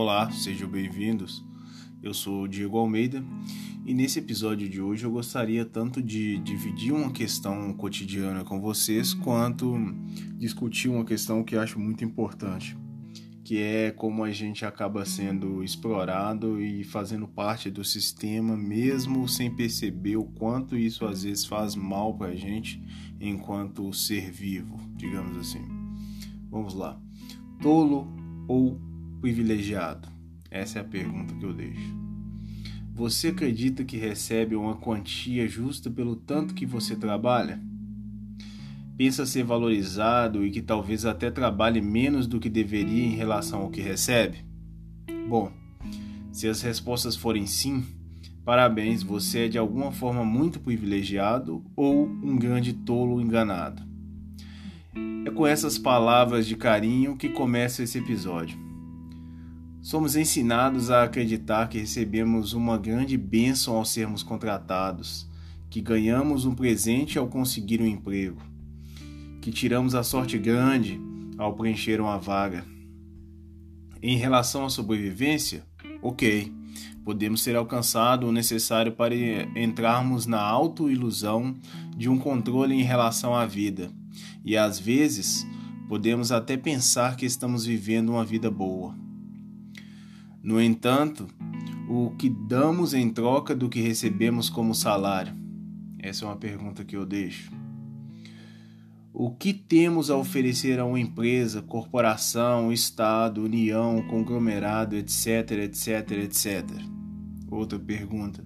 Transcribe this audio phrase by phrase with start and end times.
[0.00, 1.44] Olá, sejam bem-vindos.
[2.00, 3.20] Eu sou o Diego Almeida
[3.84, 9.12] e nesse episódio de hoje eu gostaria tanto de dividir uma questão cotidiana com vocês
[9.12, 9.74] quanto
[10.36, 12.78] discutir uma questão que acho muito importante,
[13.42, 19.52] que é como a gente acaba sendo explorado e fazendo parte do sistema mesmo sem
[19.52, 22.80] perceber o quanto isso às vezes faz mal para a gente
[23.20, 25.66] enquanto ser vivo, digamos assim.
[26.48, 26.96] Vamos lá.
[27.60, 28.06] Tolo
[28.46, 28.87] ou
[29.20, 30.08] privilegiado?
[30.50, 31.96] Essa é a pergunta que eu deixo.
[32.94, 37.60] Você acredita que recebe uma quantia justa pelo tanto que você trabalha?
[38.96, 43.70] Pensa ser valorizado e que talvez até trabalhe menos do que deveria em relação ao
[43.70, 44.38] que recebe?
[45.28, 45.52] Bom,
[46.32, 47.84] se as respostas forem sim,
[48.44, 53.82] parabéns, você é de alguma forma muito privilegiado ou um grande tolo enganado.
[55.24, 58.67] É com essas palavras de carinho que começa esse episódio.
[59.88, 65.26] Somos ensinados a acreditar que recebemos uma grande bênção ao sermos contratados,
[65.70, 68.38] que ganhamos um presente ao conseguir um emprego,
[69.40, 71.00] que tiramos a sorte grande
[71.38, 72.66] ao preencher uma vaga.
[74.02, 75.64] Em relação à sobrevivência,
[76.02, 76.52] ok,
[77.02, 79.14] podemos ser alcançado o necessário para
[79.56, 81.56] entrarmos na autoilusão
[81.96, 83.90] de um controle em relação à vida,
[84.44, 85.46] e às vezes
[85.88, 89.07] podemos até pensar que estamos vivendo uma vida boa.
[90.42, 91.26] No entanto,
[91.88, 95.34] o que damos em troca do que recebemos como salário?
[95.98, 97.50] Essa é uma pergunta que eu deixo.
[99.12, 106.64] O que temos a oferecer a uma empresa, corporação, Estado, União, conglomerado, etc, etc, etc?
[107.50, 108.44] Outra pergunta.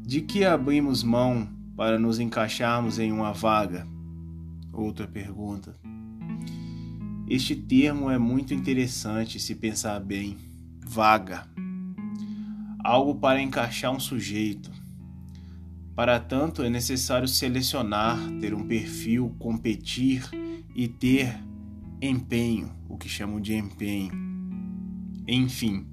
[0.00, 3.86] De que abrimos mão para nos encaixarmos em uma vaga?
[4.72, 5.76] Outra pergunta.
[7.28, 10.45] Este termo é muito interessante se pensar bem
[10.88, 11.46] vaga,
[12.82, 14.70] algo para encaixar um sujeito.
[15.94, 20.22] Para tanto, é necessário selecionar, ter um perfil, competir
[20.74, 21.38] e ter
[22.00, 24.12] empenho, o que chamam de empenho.
[25.26, 25.86] Enfim,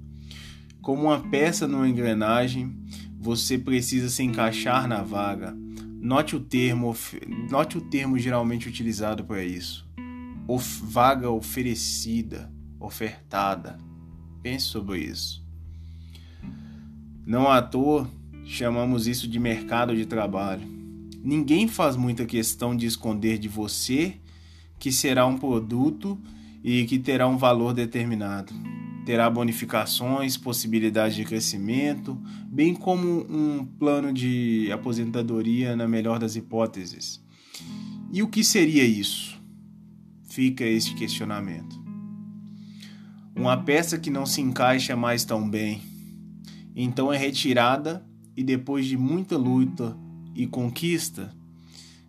[0.80, 2.76] como uma peça numa engrenagem,
[3.18, 5.56] você precisa se encaixar na vaga.
[6.00, 6.94] Note o termo,
[7.50, 9.88] note o termo geralmente utilizado para isso.
[10.46, 13.78] Of, vaga oferecida, ofertada.
[14.44, 15.42] Pense sobre isso.
[17.26, 18.06] Não à toa
[18.44, 20.68] chamamos isso de mercado de trabalho.
[21.22, 24.16] Ninguém faz muita questão de esconder de você
[24.78, 26.18] que será um produto
[26.62, 28.52] e que terá um valor determinado.
[29.06, 37.18] Terá bonificações, possibilidades de crescimento, bem como um plano de aposentadoria na melhor das hipóteses.
[38.12, 39.40] E o que seria isso?
[40.28, 41.83] Fica este questionamento
[43.36, 45.82] uma peça que não se encaixa mais tão bem.
[46.74, 48.04] Então é retirada
[48.36, 49.96] e depois de muita luta
[50.34, 51.32] e conquista,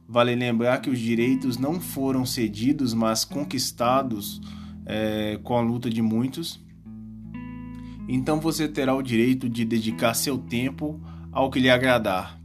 [0.07, 4.41] vale lembrar que os direitos não foram cedidos, mas conquistados
[4.85, 6.63] é, com a luta de muitos.
[8.07, 12.39] Então você terá o direito de dedicar seu tempo ao que lhe agradar.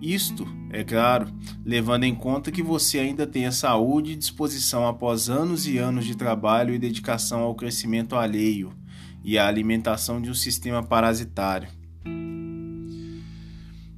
[0.00, 1.28] Isto, é claro,
[1.64, 6.14] levando em conta que você ainda tenha saúde e disposição após anos e anos de
[6.14, 8.72] trabalho e dedicação ao crescimento alheio
[9.22, 11.68] e à alimentação de um sistema parasitário.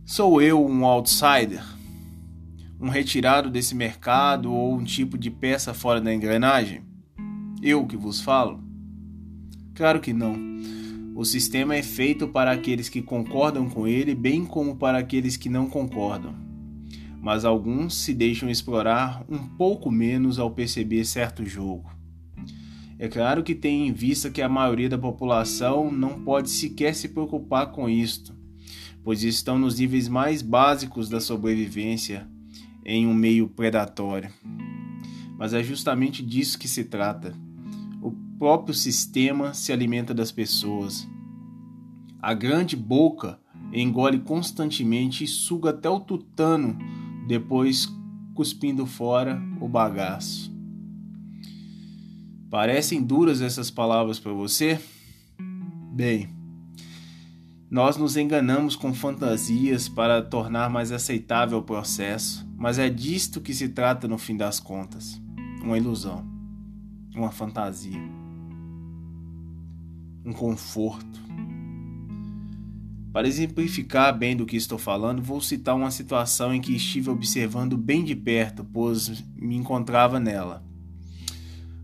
[0.04, 1.64] Sou eu um outsider?
[2.80, 6.82] Um retirado desse mercado ou um tipo de peça fora da engrenagem?
[7.62, 8.62] Eu que vos falo?
[9.74, 10.34] Claro que não.
[11.14, 15.50] O sistema é feito para aqueles que concordam com ele, bem como para aqueles que
[15.50, 16.34] não concordam.
[17.20, 21.90] Mas alguns se deixam explorar um pouco menos ao perceber certo jogo.
[22.98, 27.08] É claro que tem em vista que a maioria da população não pode sequer se
[27.08, 28.34] preocupar com isto,
[29.04, 32.26] pois estão nos níveis mais básicos da sobrevivência
[32.84, 34.30] em um meio predatório.
[35.36, 37.34] Mas é justamente disso que se trata
[38.42, 41.08] próprio sistema se alimenta das pessoas.
[42.20, 43.38] A grande boca
[43.72, 46.76] engole constantemente e suga até o tutano,
[47.28, 47.88] depois
[48.34, 50.52] cuspindo fora o bagaço.
[52.50, 54.80] Parecem duras essas palavras para você?
[55.94, 56.28] Bem,
[57.70, 63.54] nós nos enganamos com fantasias para tornar mais aceitável o processo, mas é disto que
[63.54, 65.22] se trata no fim das contas:
[65.62, 66.26] uma ilusão,
[67.14, 68.20] uma fantasia
[70.24, 71.20] um conforto.
[73.12, 77.76] Para exemplificar bem do que estou falando, vou citar uma situação em que estive observando
[77.76, 80.64] bem de perto, pois me encontrava nela.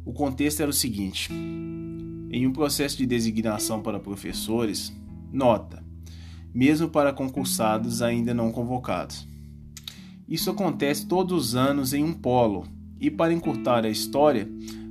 [0.06, 4.90] O contexto era o seguinte: Em um processo de designação para professores,
[5.30, 5.84] nota,
[6.54, 9.28] mesmo para concursados ainda não convocados.
[10.26, 12.66] Isso acontece todos os anos em um polo,
[12.98, 14.48] e para encurtar a história,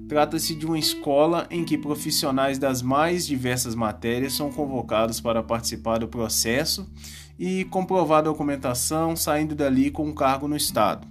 [0.07, 5.99] trata-se de uma escola em que profissionais das mais diversas matérias são convocados para participar
[5.99, 6.89] do processo
[7.37, 11.07] e comprovar a documentação, saindo dali com um cargo no Estado.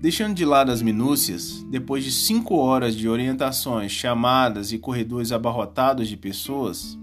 [0.00, 6.08] Deixando de lado as minúcias, depois de cinco horas de orientações, chamadas e corredores abarrotados
[6.08, 6.98] de pessoas,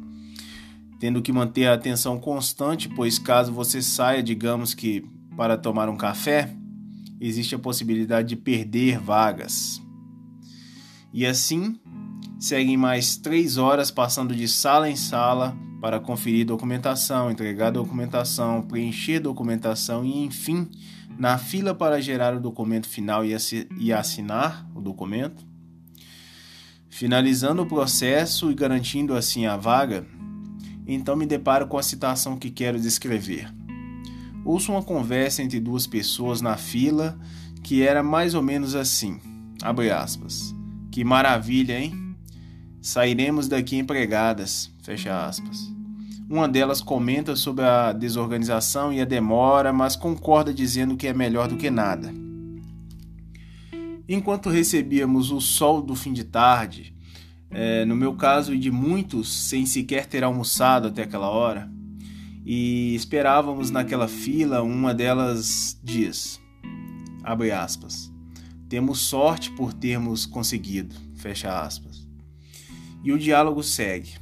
[1.00, 5.06] tendo que manter a atenção constante, pois caso você saia, digamos que
[5.36, 6.56] para tomar um café,
[7.21, 9.80] existe a possibilidade de perder vagas.
[11.17, 11.79] E assim,
[12.37, 19.19] seguem mais três horas passando de sala em sala para conferir documentação, entregar documentação, preencher
[19.19, 20.69] documentação e, enfim,
[21.17, 25.43] na fila para gerar o documento final e assinar o documento.
[26.87, 30.05] Finalizando o processo e garantindo assim a vaga,
[30.85, 33.51] então me deparo com a citação que quero descrever.
[34.45, 37.19] Ouço uma conversa entre duas pessoas na fila
[37.63, 39.19] que era mais ou menos assim.
[39.63, 40.55] Abre aspas.
[40.97, 42.15] Que maravilha, hein?
[42.81, 44.73] Sairemos daqui empregadas.
[44.81, 45.71] Fecha aspas.
[46.27, 51.49] Uma delas comenta sobre a desorganização e a demora, mas concorda dizendo que é melhor
[51.49, 52.11] do que nada.
[54.09, 56.95] Enquanto recebíamos o sol do fim de tarde,
[57.51, 61.69] é, no meu caso e de muitos, sem sequer ter almoçado até aquela hora,
[62.43, 66.41] e esperávamos naquela fila, uma delas diz:
[67.23, 68.16] abre aspas.
[68.69, 72.07] Temos sorte por termos conseguido, fecha aspas.
[73.03, 74.15] E o diálogo segue,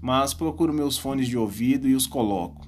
[0.00, 2.66] mas procuro meus fones de ouvido e os coloco,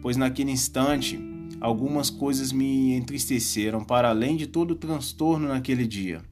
[0.00, 1.18] pois naquele instante
[1.60, 6.22] algumas coisas me entristeceram para além de todo o transtorno naquele dia.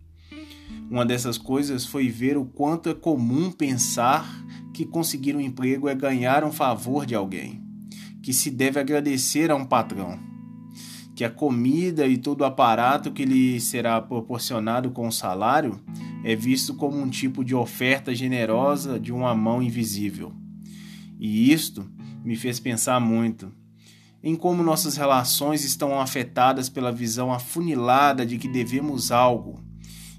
[0.91, 4.29] Uma dessas coisas foi ver o quanto é comum pensar
[4.75, 7.63] que conseguir um emprego é ganhar um favor de alguém
[8.23, 10.19] que se deve agradecer a um patrão,
[11.21, 15.79] que a comida e todo o aparato que lhe será proporcionado com o salário
[16.25, 20.33] é visto como um tipo de oferta generosa de uma mão invisível.
[21.19, 21.87] E isto
[22.25, 23.53] me fez pensar muito
[24.23, 29.63] em como nossas relações estão afetadas pela visão afunilada de que devemos algo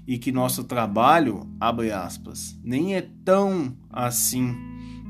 [0.06, 4.54] e que nosso trabalho, abre aspas, nem é tão assim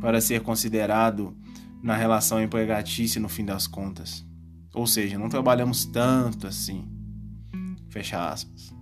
[0.01, 1.37] para ser considerado
[1.83, 4.32] na relação empregatícia no fim das contas.
[4.75, 6.85] Ou seja, não trabalhamos tanto assim.
[7.91, 8.75] Fecha aspas.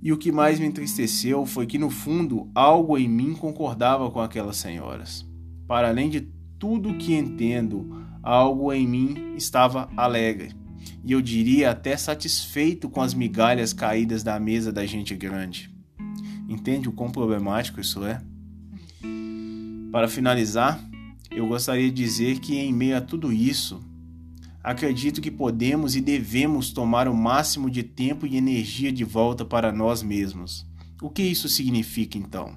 [0.00, 4.20] E o que mais me entristeceu foi que, no fundo, algo em mim concordava com
[4.20, 5.26] aquelas senhoras.
[5.66, 6.28] Para além de
[6.58, 10.54] tudo que entendo, algo em mim estava alegre.
[11.02, 15.74] E eu diria até satisfeito com as migalhas caídas da mesa da gente grande.
[16.48, 18.22] Entende o quão problemático isso é?
[19.90, 20.82] Para finalizar,
[21.30, 23.80] eu gostaria de dizer que, em meio a tudo isso,
[24.64, 29.70] acredito que podemos e devemos tomar o máximo de tempo e energia de volta para
[29.70, 30.66] nós mesmos.
[31.02, 32.56] O que isso significa então?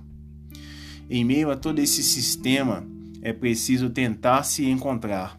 [1.10, 2.88] Em meio a todo esse sistema,
[3.22, 5.38] é preciso tentar se encontrar,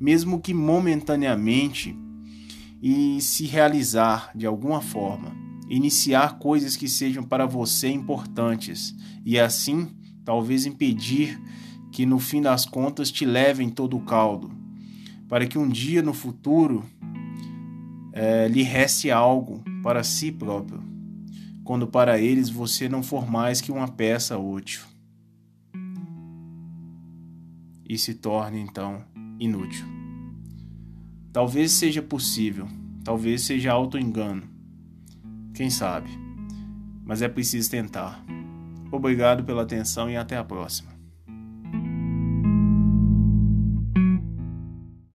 [0.00, 1.96] mesmo que momentaneamente,
[2.82, 5.36] e se realizar de alguma forma,
[5.68, 8.94] iniciar coisas que sejam para você importantes
[9.24, 9.88] e assim
[10.24, 11.40] talvez impedir
[11.90, 14.57] que no fim das contas te levem todo o caldo,
[15.28, 16.84] para que um dia no futuro
[18.12, 20.82] é, lhe reste algo para si próprio,
[21.62, 24.80] quando para eles você não for mais que uma peça útil
[27.88, 29.04] e se torne então
[29.38, 29.86] inútil.
[31.32, 32.66] Talvez seja possível,
[33.04, 34.42] talvez seja auto-engano,
[35.54, 36.10] quem sabe,
[37.04, 38.24] mas é preciso tentar.
[38.90, 40.97] Obrigado pela atenção e até a próxima.